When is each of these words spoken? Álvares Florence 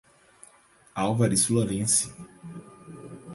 Álvares 0.95 1.45
Florence 1.45 2.09